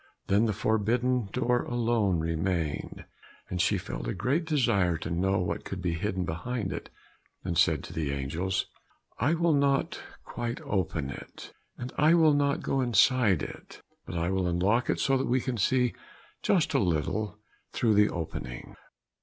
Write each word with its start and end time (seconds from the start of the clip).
Then 0.25 0.47
the 0.47 0.51
forbidden 0.51 1.29
door 1.31 1.61
alone 1.61 2.17
remained, 2.17 3.05
and 3.51 3.61
she 3.61 3.77
felt 3.77 4.07
a 4.07 4.15
great 4.15 4.45
desire 4.45 4.97
to 4.97 5.11
know 5.11 5.37
what 5.37 5.63
could 5.63 5.79
be 5.79 5.93
hidden 5.93 6.25
behind 6.25 6.73
it, 6.73 6.89
and 7.43 7.55
said 7.55 7.83
to 7.83 7.93
the 7.93 8.09
angels, 8.09 8.65
"I 9.19 9.35
will 9.35 9.53
not 9.53 10.01
quite 10.23 10.59
open 10.61 11.11
it, 11.11 11.53
and 11.77 11.93
I 11.99 12.15
will 12.15 12.33
not 12.33 12.63
go 12.63 12.81
inside 12.81 13.43
it, 13.43 13.83
but 14.07 14.15
I 14.17 14.31
will 14.31 14.47
unlock 14.47 14.89
it 14.89 14.99
so 14.99 15.17
that 15.17 15.27
we 15.27 15.39
can 15.39 15.57
just 15.57 15.67
see 15.69 15.93
a 16.49 16.77
little 16.79 17.37
through 17.71 17.93
the 17.93 18.09
opening." 18.09 18.75